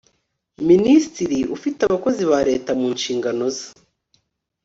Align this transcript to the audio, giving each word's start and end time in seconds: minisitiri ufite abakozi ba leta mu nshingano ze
minisitiri 0.69 1.39
ufite 1.55 1.79
abakozi 1.83 2.23
ba 2.31 2.39
leta 2.49 2.71
mu 2.79 2.87
nshingano 2.95 3.45
ze 3.55 3.67